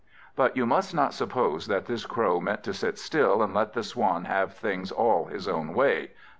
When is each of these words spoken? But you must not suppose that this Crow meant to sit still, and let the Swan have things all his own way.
But 0.35 0.57
you 0.57 0.65
must 0.65 0.95
not 0.95 1.13
suppose 1.13 1.67
that 1.67 1.85
this 1.85 2.07
Crow 2.07 2.39
meant 2.41 2.63
to 2.63 2.73
sit 2.73 2.97
still, 2.97 3.43
and 3.43 3.53
let 3.53 3.73
the 3.73 3.83
Swan 3.83 4.25
have 4.25 4.55
things 4.55 4.91
all 4.91 5.25
his 5.25 5.47
own 5.47 5.75
way. 5.75 6.09